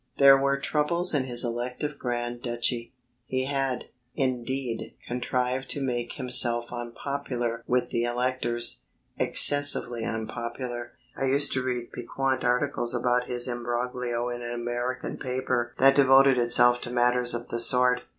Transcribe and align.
There 0.17 0.35
were 0.35 0.57
troubles 0.57 1.13
in 1.13 1.25
his 1.25 1.43
elective 1.45 1.99
grand 1.99 2.41
duchy 2.41 2.91
he 3.27 3.45
had, 3.45 3.89
indeed, 4.15 4.95
contrived 5.07 5.69
to 5.69 5.79
make 5.79 6.13
himself 6.13 6.73
unpopular 6.73 7.63
with 7.67 7.91
the 7.91 8.05
electors, 8.05 8.81
excessively 9.19 10.03
unpopular. 10.03 10.93
I 11.15 11.25
used 11.25 11.51
to 11.53 11.61
read 11.61 11.91
piquant 11.91 12.43
articles 12.43 12.95
about 12.95 13.25
his 13.25 13.47
embroglio 13.47 14.29
in 14.29 14.41
an 14.41 14.55
American 14.55 15.17
paper 15.17 15.75
that 15.77 15.93
devoted 15.97 16.39
itself 16.39 16.81
to 16.81 16.89
matters 16.89 17.35
of 17.35 17.49
the 17.49 17.59
sort. 17.59 18.01